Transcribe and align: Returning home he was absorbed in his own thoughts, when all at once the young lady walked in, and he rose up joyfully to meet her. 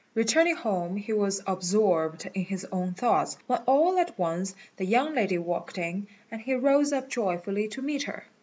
Returning 0.15 0.55
home 0.55 0.95
he 0.97 1.13
was 1.13 1.43
absorbed 1.45 2.27
in 2.33 2.43
his 2.45 2.65
own 2.71 2.95
thoughts, 2.95 3.37
when 3.45 3.59
all 3.67 3.99
at 3.99 4.17
once 4.17 4.55
the 4.77 4.85
young 4.85 5.13
lady 5.13 5.37
walked 5.37 5.77
in, 5.77 6.07
and 6.31 6.41
he 6.41 6.55
rose 6.55 6.91
up 6.91 7.07
joyfully 7.07 7.67
to 7.67 7.83
meet 7.83 8.01
her. 8.01 8.25